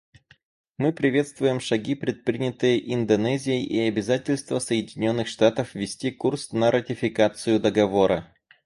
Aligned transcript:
Мы 0.79 0.93
приветствуем 0.93 1.59
шаги, 1.59 1.93
предпринятые 1.93 2.91
Индонезией, 2.91 3.63
и 3.63 3.79
обязательство 3.81 4.57
Соединенных 4.57 5.27
Штатов 5.27 5.75
вести 5.75 6.09
курс 6.09 6.53
на 6.53 6.71
ратификацию 6.71 7.59
Договора. 7.59 8.33